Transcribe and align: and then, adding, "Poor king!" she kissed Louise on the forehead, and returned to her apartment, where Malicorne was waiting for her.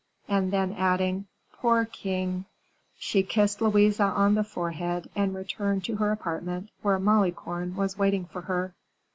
and 0.27 0.49
then, 0.51 0.73
adding, 0.73 1.27
"Poor 1.53 1.85
king!" 1.85 2.45
she 2.97 3.21
kissed 3.21 3.61
Louise 3.61 3.99
on 3.99 4.33
the 4.33 4.43
forehead, 4.43 5.07
and 5.15 5.35
returned 5.35 5.83
to 5.85 5.97
her 5.97 6.11
apartment, 6.11 6.69
where 6.81 6.97
Malicorne 6.97 7.75
was 7.75 7.99
waiting 7.99 8.25
for 8.25 8.41
her. 8.41 8.73